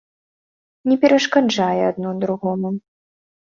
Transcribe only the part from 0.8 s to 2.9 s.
Не перашкаджае адно другому.